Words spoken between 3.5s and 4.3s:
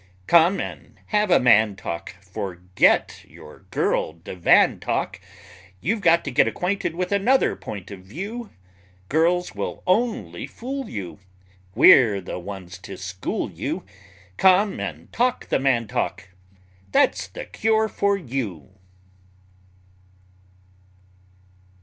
girl